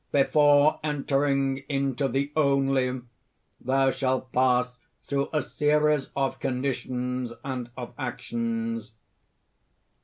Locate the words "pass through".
4.33-5.29